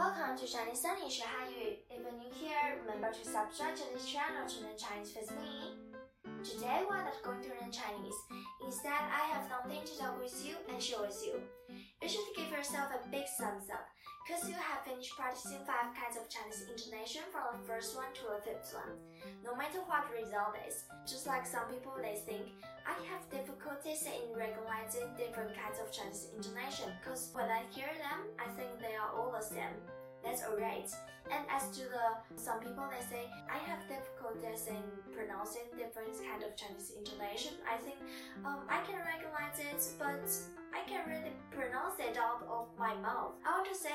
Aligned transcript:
Welcome 0.00 0.32
to 0.32 0.48
Chinese 0.48 0.80
Sunnish 0.80 1.20
Hanyu. 1.20 1.76
If 1.92 2.00
you're 2.00 2.16
new 2.16 2.32
here, 2.32 2.80
remember 2.80 3.12
to 3.12 3.20
subscribe 3.20 3.76
to 3.76 3.84
this 3.92 4.08
channel 4.08 4.48
to 4.48 4.64
learn 4.64 4.72
Chinese 4.80 5.12
with 5.12 5.28
me. 5.36 5.76
Today 6.40 6.88
we 6.88 6.96
are 6.96 7.04
not 7.04 7.20
going 7.20 7.44
to 7.44 7.52
learn 7.60 7.68
Chinese. 7.68 8.16
Instead, 8.64 8.96
I 8.96 9.28
have 9.28 9.44
something 9.44 9.84
to 9.84 9.98
talk 10.00 10.16
with 10.16 10.32
you 10.40 10.56
and 10.72 10.80
show 10.80 11.04
with 11.04 11.20
you. 11.20 11.36
You 12.00 12.08
should 12.08 12.32
give 12.34 12.48
yourself 12.48 12.96
a 12.96 13.10
big 13.12 13.28
thumbs 13.36 13.68
up 13.68 13.84
cause 14.28 14.48
you 14.48 14.54
have 14.54 14.84
finished 14.84 15.16
practicing 15.16 15.64
five 15.66 15.90
kinds 15.96 16.16
of 16.16 16.28
Chinese 16.28 16.66
intonation 16.68 17.22
from 17.32 17.56
the 17.56 17.66
first 17.66 17.96
one 17.96 18.12
to 18.14 18.24
the 18.28 18.40
fifth 18.44 18.74
one. 18.74 18.94
No 19.44 19.56
matter 19.56 19.80
what 19.86 20.06
the 20.08 20.22
result 20.22 20.56
is, 20.66 20.84
just 21.08 21.26
like 21.26 21.46
some 21.46 21.66
people 21.72 21.92
they 21.96 22.20
think, 22.26 22.52
I 22.86 22.96
have 23.08 23.28
difficulties 23.30 24.04
in 24.04 24.36
recognizing 24.36 25.08
different 25.16 25.56
kinds 25.56 25.80
of 25.80 25.92
Chinese 25.92 26.28
intonation, 26.36 26.92
cause 27.04 27.30
when 27.32 27.48
I 27.48 27.64
hear 27.72 27.90
them, 27.98 28.28
I 28.38 28.48
think 28.54 28.80
they 28.80 28.94
are 28.94 29.10
all 29.16 29.32
the 29.32 29.44
same. 29.44 29.78
That's 30.22 30.42
alright. 30.42 30.90
And 31.30 31.44
as 31.48 31.70
to 31.78 31.82
the 31.86 32.06
some 32.36 32.60
people 32.60 32.84
they 32.90 33.04
say 33.06 33.22
I 33.48 33.58
have 33.68 33.86
difficulties 33.86 34.66
in 34.66 34.82
pronouncing 35.14 35.68
different 35.76 36.16
kind 36.18 36.42
of 36.42 36.56
Chinese 36.56 36.92
intonation. 36.96 37.54
I 37.64 37.76
think 37.78 37.96
um, 38.44 38.66
I 38.68 38.82
can 38.82 38.98
recognize 38.98 39.58
it, 39.60 39.80
but 39.98 40.26
I 40.74 40.82
can't 40.88 41.06
really 41.06 41.32
pronounce 41.50 41.98
it 41.98 42.16
out 42.18 42.42
of 42.50 42.66
my 42.78 42.94
mouth. 42.98 43.38
I 43.46 43.58
want 43.58 43.68
to 43.70 43.76
say 43.76 43.94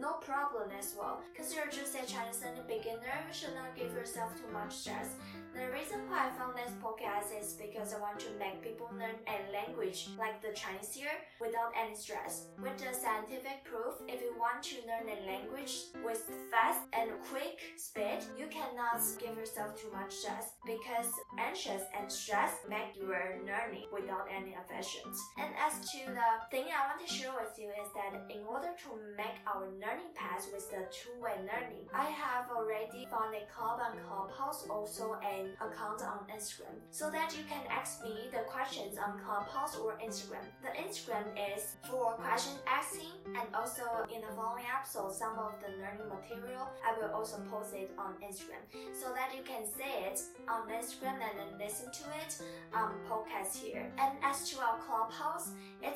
no 0.00 0.14
problem 0.14 0.70
as 0.78 0.94
well. 0.98 1.20
Because 1.32 1.54
you're 1.54 1.70
just 1.70 1.94
a 1.94 2.06
Chinese 2.06 2.42
and 2.46 2.58
a 2.58 2.62
beginner, 2.62 3.16
you 3.26 3.32
should 3.32 3.54
not 3.54 3.76
give 3.76 3.92
yourself 3.92 4.34
too 4.36 4.50
much 4.52 4.74
stress. 4.74 5.14
The 5.54 5.68
reason 5.68 6.00
why 6.08 6.28
I 6.28 6.30
found 6.38 6.56
this 6.56 6.72
podcast 6.80 7.28
is 7.38 7.52
because 7.54 7.92
I 7.92 8.00
want 8.00 8.18
to 8.20 8.32
make 8.38 8.62
people 8.62 8.88
learn 8.96 9.20
a 9.28 9.52
language 9.52 10.08
like 10.18 10.40
the 10.40 10.56
Chinese 10.56 10.92
here 10.94 11.12
without 11.40 11.72
any 11.76 11.94
stress. 11.94 12.48
With 12.56 12.78
the 12.78 12.92
scientific 12.96 13.64
proof, 13.64 14.00
if 14.08 14.20
you 14.22 14.32
want 14.38 14.62
to 14.72 14.80
learn 14.88 15.12
a 15.12 15.18
language 15.28 15.92
with 16.04 16.24
fast 16.50 16.80
and 16.92 17.10
quick 17.28 17.60
speed, 17.76 18.24
you 18.38 18.46
cannot 18.48 19.00
give 19.20 19.36
yourself 19.36 19.76
too 19.76 19.92
much 19.92 20.12
stress 20.12 20.56
because 20.64 21.12
anxious 21.38 21.82
and 21.98 22.10
stress 22.10 22.64
make 22.68 22.96
your 22.96 23.36
learning 23.44 23.92
without 23.92 24.26
any 24.32 24.56
affection. 24.56 25.04
And 25.36 25.52
as 25.60 25.84
to 25.92 26.00
the 26.06 26.28
thing 26.50 26.64
I 26.72 26.88
want 26.88 27.04
to 27.04 27.12
share 27.12 27.32
with 27.36 27.52
you 27.58 27.68
is 27.76 27.92
that 27.92 28.24
in 28.32 28.42
order 28.48 28.72
to 28.72 28.88
make 29.16 29.36
our 29.46 29.68
learning 29.82 30.14
path 30.14 30.46
with 30.54 30.70
the 30.70 30.86
two-way 30.94 31.34
learning, 31.42 31.82
I 31.90 32.06
have 32.06 32.46
already 32.54 33.02
found 33.10 33.34
a 33.34 33.42
club 33.50 33.82
on 33.82 33.98
Clubhouse, 34.06 34.62
also 34.70 35.18
an 35.26 35.58
account 35.58 36.06
on 36.06 36.22
Instagram, 36.30 36.78
so 36.94 37.10
that 37.10 37.34
you 37.34 37.42
can 37.50 37.66
ask 37.66 38.00
me 38.04 38.30
the 38.30 38.46
questions 38.46 38.94
on 38.94 39.18
Clubhouse 39.18 39.74
or 39.76 39.98
Instagram. 39.98 40.46
The 40.62 40.70
Instagram 40.78 41.34
is 41.34 41.74
for 41.90 42.14
question 42.14 42.62
asking, 42.70 43.10
and 43.26 43.50
also 43.52 43.82
in 44.06 44.22
the 44.22 44.30
following 44.38 44.70
episode, 44.70 45.10
some 45.10 45.34
of 45.34 45.58
the 45.58 45.74
learning 45.82 46.06
material 46.06 46.70
I 46.86 46.94
will 46.94 47.10
also 47.10 47.42
post 47.50 47.74
it 47.74 47.90
on 47.98 48.14
Instagram, 48.22 48.62
so 48.94 49.10
that 49.18 49.34
you 49.34 49.42
can 49.42 49.66
see 49.66 50.06
it 50.06 50.22
on 50.46 50.70
Instagram 50.70 51.18
and 51.18 51.34
then 51.34 51.58
listen 51.58 51.90
to 51.90 52.04
it 52.22 52.38
on 52.70 52.94
podcast 53.10 53.58
here. 53.58 53.90
And 53.98 54.14
as 54.22 54.48
to 54.50 54.62
our 54.62 54.78
Clubhouse, 54.78 55.50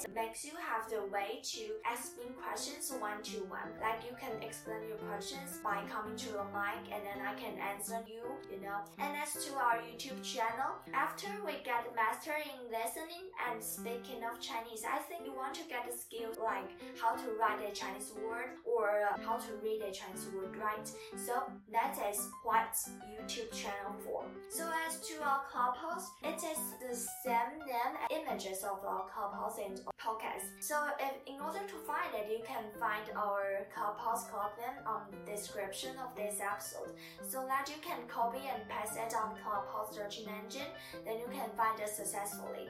it 0.04 0.14
makes 0.14 0.44
you 0.44 0.52
have 0.60 0.90
the 0.90 1.02
way 1.08 1.40
to 1.42 1.62
ask 1.88 2.18
me 2.18 2.28
questions 2.36 2.92
one 3.00 3.22
to 3.22 3.38
one. 3.48 3.72
Like 3.80 4.04
you 4.04 4.16
can 4.20 4.42
explain 4.42 4.88
your 4.88 4.98
questions 5.08 5.58
by 5.62 5.82
coming 5.88 6.16
to 6.16 6.28
the 6.32 6.44
mic 6.52 6.92
and 6.92 7.02
then 7.06 7.24
I 7.24 7.34
can 7.34 7.56
answer 7.58 8.00
you, 8.06 8.22
you 8.52 8.60
know. 8.60 8.84
And 8.98 9.16
as 9.16 9.32
to 9.44 9.54
our 9.56 9.78
YouTube 9.78 10.22
channel, 10.22 10.82
after 10.92 11.28
we 11.44 11.64
get 11.64 11.88
master 11.94 12.36
in 12.36 12.68
listening 12.68 13.32
and 13.48 13.62
speaking 13.62 14.20
of 14.26 14.40
Chinese, 14.40 14.84
I 14.84 14.98
think 15.08 15.24
you 15.24 15.32
want 15.32 15.54
to 15.54 15.64
get 15.68 15.88
a 15.88 15.96
skill 15.96 16.32
like 16.42 16.70
how 17.00 17.16
to 17.16 17.26
write 17.40 17.64
a 17.64 17.72
Chinese 17.72 18.12
word 18.20 18.60
or 18.64 19.08
how 19.24 19.38
to 19.38 19.50
read 19.62 19.80
a 19.82 19.92
Chinese 19.92 20.28
word, 20.34 20.56
right? 20.56 20.86
So 21.16 21.42
that 21.72 21.96
is 22.10 22.28
what 22.44 22.74
YouTube 23.08 23.50
channel 23.52 23.96
for. 24.04 24.24
So 24.50 24.68
as 24.86 25.00
to 25.08 25.14
our 25.24 25.42
clubhouse, 25.50 26.10
it 26.22 26.36
is 26.36 26.60
the 26.80 26.94
same 27.24 27.64
images 28.10 28.64
of 28.64 28.84
our 28.84 29.06
clubhouse 29.06 29.58
and 29.58 29.80
podcast. 30.00 30.48
So 30.60 30.76
if 30.98 31.14
in 31.26 31.40
order 31.40 31.60
to 31.60 31.76
find 31.86 32.10
it, 32.14 32.30
you 32.30 32.42
can 32.46 32.64
find 32.78 33.04
our 33.16 33.66
Clubhouse 33.74 34.28
Club 34.30 34.52
name 34.58 34.82
on 34.86 35.02
the 35.10 35.30
description 35.30 35.90
of 36.02 36.14
this 36.16 36.40
episode 36.40 36.94
so 37.28 37.44
that 37.46 37.68
you 37.68 37.76
can 37.82 38.06
copy 38.08 38.40
and 38.48 38.62
paste 38.68 38.96
it 38.96 39.14
on 39.14 39.36
Clubhouse 39.42 39.94
searching 39.94 40.26
engine, 40.42 40.70
then 41.04 41.18
you 41.18 41.28
can 41.30 41.50
find 41.56 41.78
it 41.80 41.88
successfully. 41.88 42.68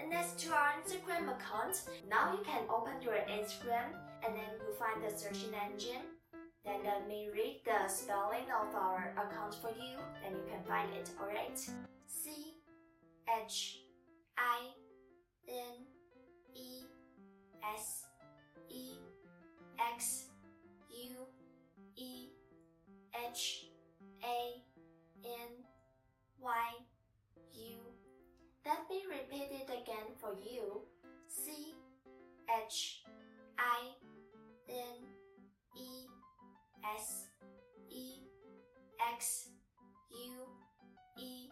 And 0.00 0.12
as 0.14 0.34
to 0.42 0.52
our 0.52 0.72
Instagram 0.80 1.28
account, 1.28 1.82
now 2.08 2.32
you 2.32 2.42
can 2.44 2.62
open 2.68 3.02
your 3.02 3.20
Instagram 3.28 3.92
and 4.24 4.34
then 4.34 4.50
you 4.58 4.72
find 4.78 5.02
the 5.04 5.16
searching 5.16 5.52
engine. 5.54 6.04
Then 6.64 6.80
let 6.84 7.08
me 7.08 7.28
read 7.32 7.62
the 7.64 7.88
spelling 7.88 8.44
of 8.52 8.74
our 8.74 9.14
account 9.16 9.54
for 9.62 9.70
you, 9.70 9.96
and 10.24 10.36
you 10.36 10.42
can 10.46 10.62
find 10.64 10.92
it, 10.92 11.08
alright? 11.18 11.58
C 12.06 12.54
H 13.46 13.79
I 14.38 14.70
N 15.48 15.86
E 16.54 16.82
S 17.76 18.04
E 18.68 18.94
X 19.96 20.26
U 20.90 21.26
E 21.96 22.28
H 23.14 23.66
A 24.22 24.62
N 25.24 25.52
Y 26.40 26.68
U. 27.54 27.76
Let 28.64 28.88
me 28.88 29.02
repeat 29.08 29.50
it 29.52 29.70
again 29.70 30.08
for 30.20 30.34
you. 30.34 30.82
C 31.26 31.74
H 32.66 33.02
I 33.58 33.90
N 34.68 34.98
E 35.76 36.06
S 36.96 37.26
E 37.90 38.20
X 39.16 39.48
U 40.10 40.46
E 41.18 41.48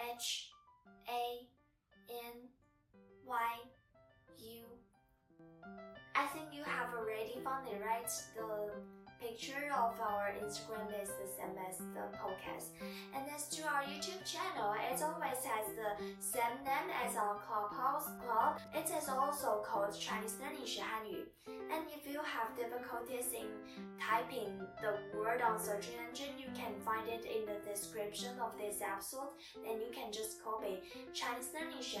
H 0.00 0.50
A 1.08 1.53
N 2.14 2.48
Y 3.26 3.54
U. 4.38 4.62
I 6.14 6.26
think 6.28 6.46
you 6.52 6.62
have 6.64 6.94
already 6.94 7.38
found 7.42 7.66
it, 7.68 7.80
right? 7.82 8.08
The 8.36 8.70
picture 9.24 9.72
of 9.72 9.96
our 10.00 10.36
Instagram 10.44 10.84
business 10.88 11.32
as 11.40 11.78
the 11.78 12.04
podcast. 12.12 12.76
And 13.16 13.24
as 13.34 13.48
to 13.56 13.62
our 13.64 13.82
YouTube 13.82 14.20
channel, 14.28 14.74
it 14.76 15.00
always 15.00 15.40
has 15.48 15.66
the 15.72 15.96
same 16.20 16.60
name 16.60 16.92
as 16.92 17.16
our 17.16 17.40
Clubhouse 17.40 18.08
Club. 18.20 18.60
It 18.74 18.90
is 18.92 19.08
also 19.08 19.64
called 19.64 19.96
Chinese 19.98 20.36
Learning 20.40 20.66
Shi 20.66 20.82
And 21.72 21.84
if 21.88 22.06
you 22.10 22.20
have 22.20 22.54
difficulties 22.56 23.32
in 23.32 23.48
typing 23.98 24.60
the 24.82 24.92
word 25.18 25.40
on 25.40 25.58
search 25.58 25.88
engine, 25.96 26.36
you 26.38 26.48
can 26.54 26.74
find 26.84 27.08
it 27.08 27.24
in 27.24 27.46
the 27.46 27.58
description 27.64 28.36
of 28.44 28.52
this 28.58 28.82
episode. 28.82 29.32
Then 29.64 29.80
you 29.80 29.88
can 29.92 30.12
just 30.12 30.44
copy 30.44 30.80
Chinese 31.14 31.48
Learning 31.54 31.80
Shi 31.80 31.98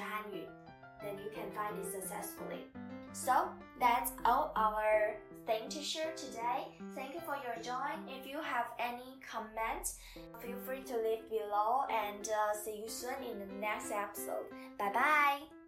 Then 1.00 1.16
you 1.24 1.30
can 1.34 1.48
find 1.56 1.78
it 1.80 1.90
successfully. 1.90 2.68
So 3.12 3.48
that's 3.80 4.12
all 4.24 4.52
our 4.56 5.16
thing 5.46 5.68
to 5.68 5.82
share 5.82 6.12
today. 6.16 6.68
Thank 6.94 7.14
you 7.14 7.20
for 7.20 7.36
your 7.44 7.62
join. 7.62 8.08
If 8.08 8.26
you 8.26 8.40
have 8.40 8.66
any 8.78 9.18
comments, 9.30 9.98
feel 10.40 10.56
free 10.64 10.82
to 10.82 10.96
leave 10.96 11.28
below 11.28 11.84
and 11.90 12.28
uh, 12.28 12.56
see 12.56 12.80
you 12.82 12.88
soon 12.88 13.22
in 13.30 13.38
the 13.38 13.54
next 13.60 13.90
episode. 13.90 14.46
Bye 14.78 14.92
bye. 14.92 15.63